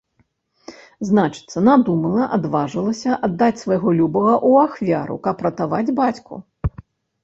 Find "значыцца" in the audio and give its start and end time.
1.09-1.57